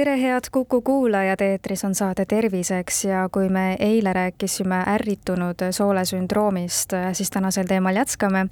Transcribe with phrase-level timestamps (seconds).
[0.00, 6.94] tere, head Kuku kuulajad, eetris on saade Terviseks ja kui me eile rääkisime ärritunud soolesündroomist,
[7.12, 8.46] siis tänasel teemal jätkame.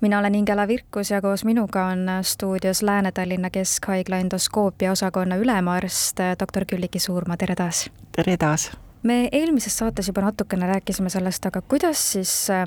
[0.00, 6.64] mina olen Ingela Virkus ja koos minuga on stuudios Lääne-Tallinna Keskhaigla endoskoopia osakonna ülemarst, doktor
[6.64, 7.90] Külliki Suurma, tere taas!
[8.16, 8.70] tere taas!
[9.02, 12.66] me eelmises saates juba natukene rääkisime sellest, aga kuidas siis äh,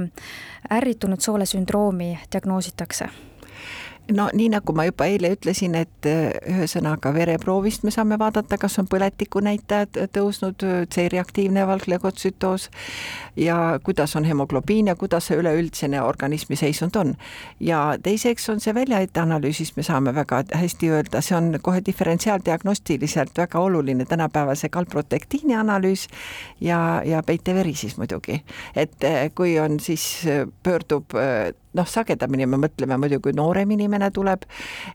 [0.71, 3.09] ärritunud soolesündroomi diagnoositakse?
[4.11, 8.79] No nii nagu ma juba eile ütlesin, et äh, ühesõnaga vereproovist me saame vaadata, kas
[8.81, 12.69] on põletikunäitajad tõusnud, C-reaktiivne valgleukotsütoos
[13.39, 17.15] ja kuidas on hemoglobiin ja kuidas see üleüldine organismi seisund on.
[17.59, 23.59] ja teiseks on see väljaheiteanalüüsis, me saame väga hästi öelda, see on kohe diferentsiaaldiagnostiliselt väga
[23.59, 26.07] oluline tänapäeval see kalprotektiini analüüs
[26.61, 28.41] ja, ja peiteveri siis muidugi.
[28.75, 31.15] et äh, kui on siis, äh, pöördub
[31.77, 34.43] noh, sagedamini me mõtleme muidugi, noorem inimene tuleb,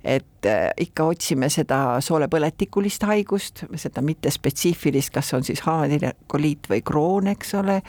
[0.04, 7.30] et äh, ikka otsime seda soolepõletikulist haigust, seda mittespetsiifilist, kas on siis haavakoliit või kroon,
[7.32, 7.80] eks ole,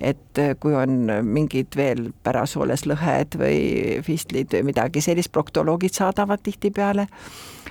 [0.00, 3.60] et äh, kui on mingid veel pärasooles lõhed või
[4.06, 7.08] fistlid või midagi sellist, proktoloogid saadavad tihtipeale,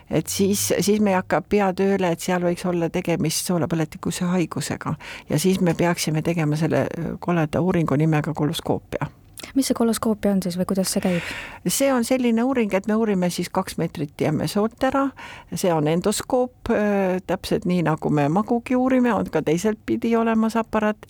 [0.10, 4.95] et siis, siis me ei hakka pea tööle, et seal võiks olla tegemist soolepõletikuse haigusega.
[5.30, 6.88] Ja siis me peaksime tegema selle
[7.20, 9.10] koleda uuringu nimega koloskoopia
[9.56, 11.32] mis see koloskoopia on siis või kuidas see käib?
[11.68, 15.08] see on selline uuring, et me uurime siis kaks meetrit jääme soolt ära,
[15.54, 16.72] see on endoskoop,
[17.28, 21.08] täpselt nii, nagu me magugi uurime, on ka teiselt pidi olemas aparaat.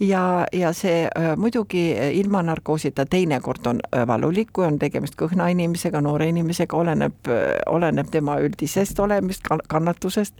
[0.00, 1.88] Ja, ja see muidugi
[2.20, 7.30] ilma narkoosita teinekord on valulik, kui on tegemist kõhna inimesega, noore inimesega, oleneb,
[7.72, 10.34] oleneb tema üldisest olemist, kannatusest,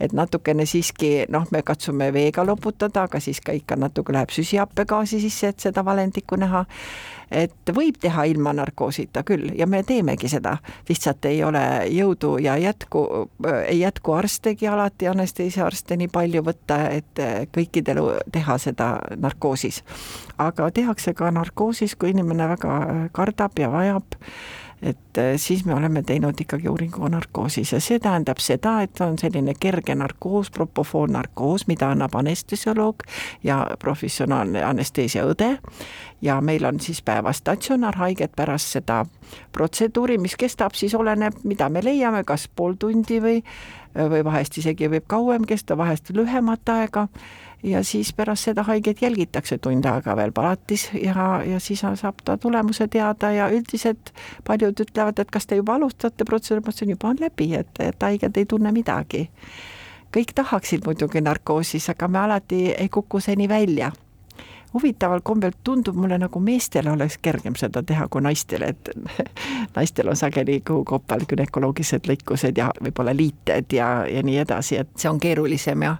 [0.00, 5.20] et natukene siiski noh, me katsume veega loputada, aga siis ka ikka natuke läheb süsihappegaasi
[5.22, 6.64] sisse, et seda valendikku näha
[7.32, 10.56] et võib teha ilma narkoosita küll ja me teemegi seda,
[10.88, 11.62] lihtsalt ei ole
[11.92, 13.04] jõudu ja jätku,
[13.66, 17.22] ei jätku arstegi alati, anesteesiaarste nii palju võtta, et
[17.54, 19.82] kõikidel teha seda narkoosis.
[20.38, 22.78] aga tehakse ka narkoosis, kui inimene väga
[23.12, 24.20] kardab ja vajab
[24.82, 29.18] et äh, siis me oleme teinud ikkagi uuringu narkoosis ja see tähendab seda, et on
[29.18, 33.04] selline kerge narkoos, propofoonnarkoos, mida annab anestesioloog
[33.46, 35.56] ja professionaalne anesteesiaõde.
[36.22, 39.04] Ja meil on siis päevas statsionaarhaiged pärast seda
[39.52, 43.40] protseduuri, mis kestab siis oleneb, mida me leiame, kas pool tundi või,
[43.94, 47.08] või vahest isegi võib kauem kesta, vahest lühemat aega
[47.62, 52.36] ja siis pärast seda haiget jälgitakse tund aega veel palatis ja, ja siis saab ta
[52.36, 54.12] tulemuse teada ja üldiselt
[54.46, 58.02] paljud ütlevad, et kas te juba alustate protseduuri, ma ütlesin juba on läbi, et, et
[58.02, 59.28] haiged ei tunne midagi.
[60.12, 63.92] kõik tahaksid muidugi narkoosis, aga me alati ei kuku seni välja
[64.74, 68.90] huvitaval kombel tundub mulle nagu meestel oleks kergem seda teha kui naistel, et
[69.76, 75.10] naistel on sageli kõhukopal günekoloogilised lõikused ja võib-olla liited ja, ja nii edasi, et see
[75.10, 75.96] on keerulisem ja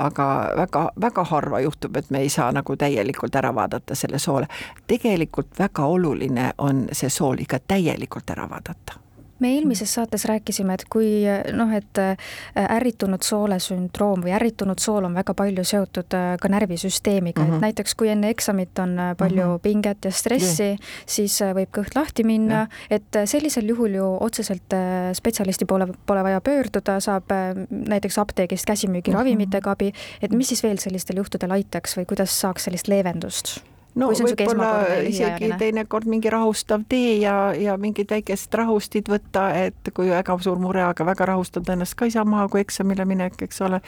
[0.00, 0.26] aga
[0.56, 4.46] väga-väga harva juhtub, et me ei saa nagu täielikult ära vaadata selle soole.
[4.86, 9.09] tegelikult väga oluline on see sool ikka täielikult ära vaadata
[9.40, 11.24] me eelmises saates rääkisime, et kui
[11.56, 12.30] noh, et äh,
[12.76, 17.54] ärritunud soole sündroom või ärritunud sool on väga palju seotud äh, ka närvisüsteemiga mm, -hmm.
[17.54, 17.64] et mhm.
[17.68, 19.62] näiteks kui enne eksamit on äh, palju mm -hmm.
[19.62, 24.74] pinget ja stressi yeah., siis võib kõht lahti minna yeah., et sellisel juhul ju otseselt
[25.12, 27.24] spetsialisti poole pole vaja pöörduda, saab
[27.70, 29.72] näiteks apteegist käsimüügiravimitega mhm.
[29.72, 33.69] abi, et mis siis veel sellistel juhtudel aitaks või kuidas saaks sellist leevendust?
[33.98, 34.70] No võib-olla
[35.06, 40.60] isegi teinekord mingi rahustav tee ja, ja mingid väikest rahustid võtta, et kui väga suur
[40.62, 43.80] mure, aga väga rahustada ennast ka ei saa maha, kui eksamile minek, eks ole.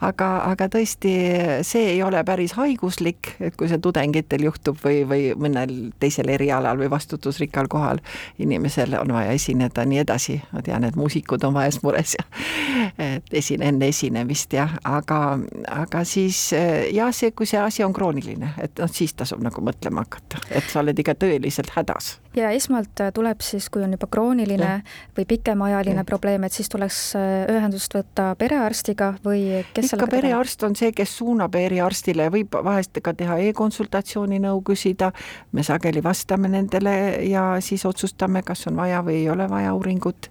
[0.00, 1.12] aga, aga tõesti,
[1.68, 6.80] see ei ole päris haiguslik, et kui see tudengitel juhtub või, või mõnel teisel erialal
[6.80, 8.00] või vastutusrikkal kohal
[8.42, 10.40] inimesel on vaja esineda, nii edasi.
[10.52, 12.24] ma tean, et muusikud on vahest mures ja
[13.16, 15.38] et esine enne esinemist jah, aga,
[15.68, 16.40] aga siis
[16.92, 20.66] jah, see, kui see asi on krooniline, et noh, siis tasub nagu mõtlema hakata, et
[20.70, 22.18] sa oled ikka tõeliselt hädas.
[22.36, 24.80] ja esmalt äh, tuleb siis, kui on juba krooniline ja.
[25.16, 26.06] või pikemaajaline ja.
[26.08, 31.16] probleem, et siis tuleks äh, ühendust võtta perearstiga või kes ikka perearst on see, kes
[31.20, 35.12] suunab eriarstile, võib vahest ka teha e-konsultatsiooni nõu küsida,
[35.52, 36.94] me sageli vastame nendele
[37.28, 40.30] ja siis otsustame, kas on vaja või ei ole vaja uuringut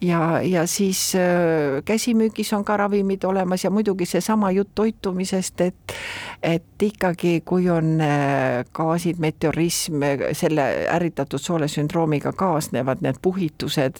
[0.00, 5.94] ja, ja siis äh, käsimüügis on ka ravimid olemas ja muidugi seesama jutt toitumisest, et
[6.42, 10.04] et ikkagi, kui on äh, gaasid, meteorism,
[10.38, 13.98] selle ärritatud soolesündroomiga kaasnevad need puhitused,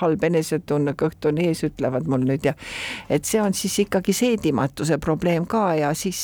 [0.00, 2.54] halb enesetunne, kõht on ees, ütlevad mul nüüd ja
[3.08, 6.20] et see on siis ikkagi seedimatuse probleem ka ja siis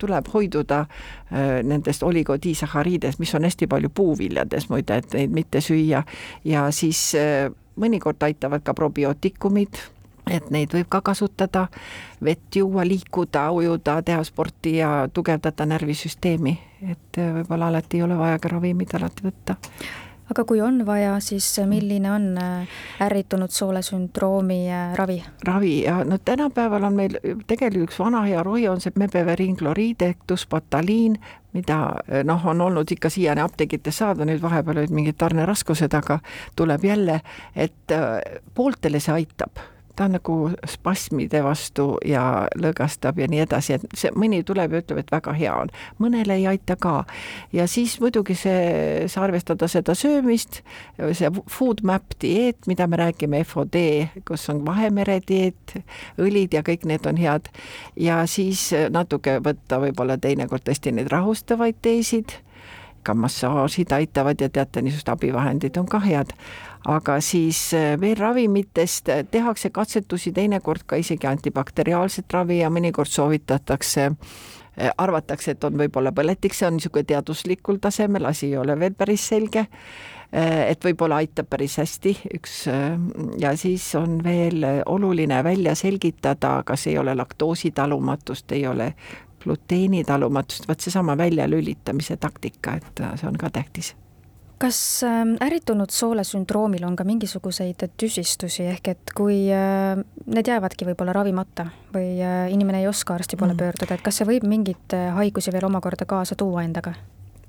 [0.00, 0.84] tuleb hoiduda
[1.30, 6.02] nendest oligodiisahariidest, mis on hästi palju puuviljades muide, et neid mitte süüa.
[6.44, 7.10] Ja siis
[7.80, 9.82] mõnikord aitavad ka probiootikumid
[10.30, 11.66] et neid võib ka kasutada,
[12.24, 16.58] vett juua, liikuda, ujuda, teha sporti ja tugevdada närvisüsteemi,
[16.90, 19.56] et äh, võib-olla alati ei ole vaja ka ravimid alati võtta.
[20.30, 25.18] Aga kui on vaja, siis milline on äh, ärritunud soolesündroomi äh, ravi?
[25.46, 27.16] ravi ja no tänapäeval on meil
[27.50, 31.18] tegelikult üks vana hea rohi on see mebeveriinkloriid ehk tusbataliin,
[31.56, 31.80] mida
[32.24, 36.20] noh, on olnud ikka siiani apteegites saada, nüüd vahepeal olid mingid tarneraskused, aga
[36.56, 37.20] tuleb jälle,
[37.56, 37.98] et
[38.54, 39.58] pooltele see aitab
[39.96, 40.36] ta on nagu
[40.68, 45.34] spasmide vastu ja lõõgastab ja nii edasi, et see mõni tuleb ja ütleb, et väga
[45.36, 45.72] hea on,
[46.02, 47.04] mõnele ei aita ka.
[47.52, 50.62] ja siis muidugi see, see arvestada seda söömist,
[51.12, 53.80] see food map dieet, mida me räägime, FOD,
[54.28, 55.76] kus on Vahemere dieet,
[56.18, 57.50] õlid ja kõik need on head.
[57.96, 62.38] Ja siis natuke võtta võib-olla teinekord tõesti neid rahustavaid teesid.
[63.02, 66.34] Ka massaažid aitavad ja teate, niisugused abivahendid on ka head
[66.88, 73.10] aga siis äh, veel ravimitest äh, tehakse katsetusi teinekord ka isegi antibakteriaalset ravi ja mõnikord
[73.10, 78.78] soovitatakse äh, arvatakse, et on võib-olla põletik, see on niisugune teaduslikul tasemel, asi ei ole
[78.80, 79.66] veel päris selge.
[80.30, 82.68] et võib-olla aitab päris hästi üks
[83.42, 88.92] ja siis on veel oluline välja selgitada, kas ei ole laktoositalumatust, ei ole
[89.42, 93.90] gluteenitalumatust, vot seesama väljalülitamise taktika, et see on ka tähtis
[94.60, 101.14] kas ähm, ärritunud soolesündroomil on ka mingisuguseid tüsistusi, ehk et kui äh, need jäävadki võib-olla
[101.16, 103.62] ravimata või äh, inimene ei oska arsti poole mm.
[103.62, 106.94] pöörduda, et kas see võib mingeid äh, haigusi veel omakorda kaasa tuua endaga?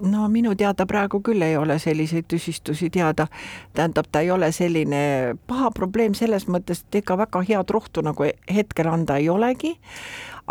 [0.01, 3.27] no minu teada praegu küll ei ole selliseid tüsistusi teada.
[3.73, 8.25] tähendab, ta ei ole selline paha probleem selles mõttes, et ega väga head rohtu nagu
[8.49, 9.75] hetkel anda ei olegi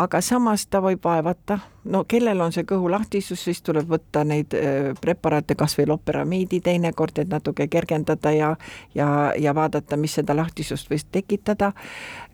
[0.00, 1.58] aga samas ta võib vaevata,
[1.92, 7.18] no kellel on see kõhulahtisus, siis tuleb võtta neid äh, preparaate, kas või loperamiidi teinekord,
[7.20, 8.54] et natuke kergendada ja
[8.94, 9.08] ja,
[9.38, 11.72] ja vaadata, mis seda lahtisust võis tekitada.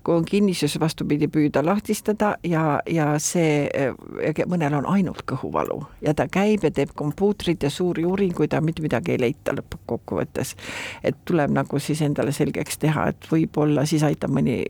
[0.06, 6.14] kui on kinnisus, vastupidi, püüda lahtistada ja, ja see, äh, mõnel on ainult kõhuvalu ja
[6.14, 10.54] ta käib ja teeb kompuutrid ja suuri uuringuid, aga mitte midagi ei leita lõppkokkuvõttes.
[11.02, 14.62] et tuleb nagu siis endale selgeks teha, et võib-olla siis aitab mõni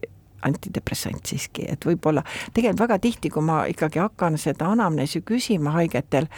[0.43, 6.29] antidepressant siiski, et võib-olla tegelikult väga tihti, kui ma ikkagi hakkan seda anamneesi küsima haigetel,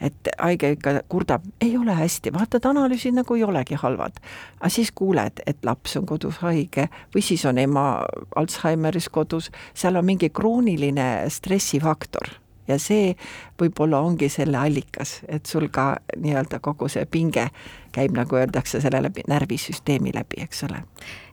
[0.00, 4.18] et haige ikka kurdab, ei ole hästi, vaatad analüüsid nagu ei olegi halvad.
[4.60, 8.04] aga siis kuuled, et laps on kodus haige või siis on ema
[8.36, 13.14] Alžeimeris kodus, seal on mingi krooniline stressifaktor ja see
[13.60, 17.48] võib-olla ongi selle allikas, et sul ka nii-öelda kogu see pinge
[17.96, 20.82] käib, nagu öeldakse, selle läbi, närvisüsteemi läbi, eks ole.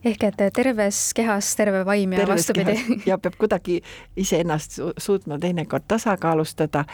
[0.06, 2.77] ehk et terves kehas terve vaim ja vastupidi.
[3.09, 3.81] ja peab kuidagi
[4.15, 6.85] iseennast suutma teinekord tasakaalustada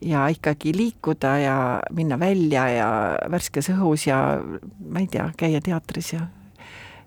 [0.00, 1.58] ja ikkagi liikuda ja
[1.92, 2.88] minna välja ja
[3.30, 4.40] värskes õhus ja
[4.88, 6.26] ma ei tea, käia teatris ja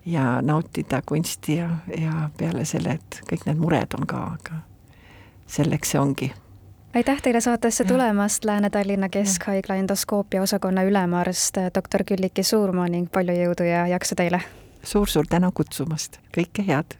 [0.08, 1.68] ja nautida kunsti ja,
[1.98, 4.62] ja peale selle, et kõik need mured on ka, aga
[5.48, 6.30] selleks see ongi
[6.94, 13.68] aitäh teile saatesse tulemast, Lääne-Tallinna Keskhaigla endoskoopia osakonna ülemarst doktor Külliki Suurmaa ning palju jõudu
[13.68, 14.40] ja jaksu teile!
[14.42, 14.84] Suur,!
[14.84, 16.98] suur-suur tänu kutsumast, kõike head!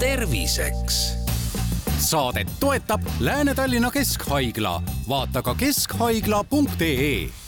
[0.00, 1.24] terviseks!
[1.98, 7.43] Saadet toetab Lääne-Tallinna Keskhaigla, vaata ka keskhaigla.ee